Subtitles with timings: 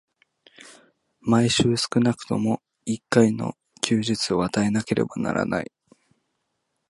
[1.19, 3.53] 毎週少くとも一回の
[3.83, 5.71] 休日を与えなければならない。